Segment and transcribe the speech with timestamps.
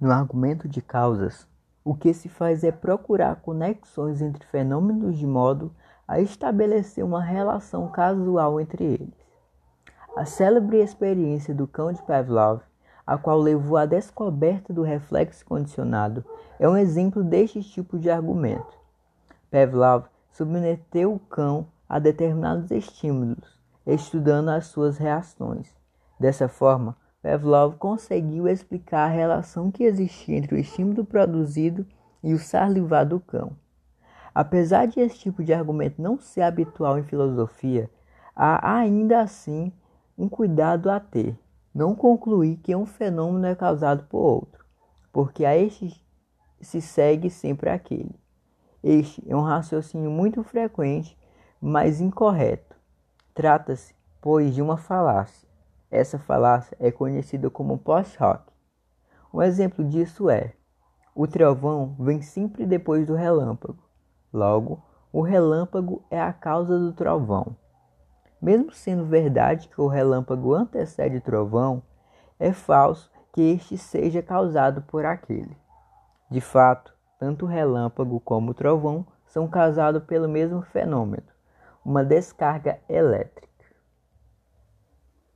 [0.00, 1.44] No argumento de causas,
[1.84, 5.74] o que se faz é procurar conexões entre fenômenos de modo
[6.06, 9.28] a estabelecer uma relação casual entre eles.
[10.16, 12.60] A célebre experiência do cão de Pavlov,
[13.04, 16.24] a qual levou à descoberta do reflexo condicionado,
[16.60, 18.78] é um exemplo deste tipo de argumento.
[19.50, 25.74] Pavlov submeteu o cão a determinados estímulos, estudando as suas reações.
[26.20, 31.84] Dessa forma, Pavlov conseguiu explicar a relação que existia entre o estímulo produzido
[32.22, 33.56] e o salivar do cão.
[34.32, 37.90] Apesar de esse tipo de argumento não ser habitual em filosofia,
[38.36, 39.72] há ainda assim
[40.16, 41.36] um cuidado a ter.
[41.74, 44.64] Não concluir que um fenômeno é causado por outro,
[45.12, 46.00] porque a este
[46.60, 48.14] se segue sempre aquele.
[48.82, 51.18] Este é um raciocínio muito frequente,
[51.60, 52.76] mas incorreto.
[53.34, 55.47] Trata-se, pois, de uma falácia.
[55.90, 58.42] Essa falácia é conhecida como post-hoc.
[59.32, 60.52] Um exemplo disso é:
[61.14, 63.82] o trovão vem sempre depois do relâmpago.
[64.32, 64.82] Logo,
[65.12, 67.56] o relâmpago é a causa do trovão.
[68.40, 71.82] Mesmo sendo verdade que o relâmpago antecede o trovão,
[72.38, 75.56] é falso que este seja causado por aquele.
[76.30, 81.26] De fato, tanto o relâmpago como o trovão são causados pelo mesmo fenômeno,
[81.84, 83.47] uma descarga elétrica.